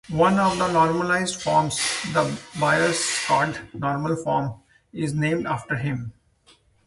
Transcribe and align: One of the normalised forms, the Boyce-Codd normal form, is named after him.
One 0.09 0.39
of 0.39 0.57
the 0.57 0.67
normalised 0.71 1.43
forms, 1.43 1.77
the 2.11 2.23
Boyce-Codd 2.59 3.61
normal 3.75 4.15
form, 4.15 4.55
is 4.91 5.13
named 5.13 5.45
after 5.45 5.75
him. 5.75 6.13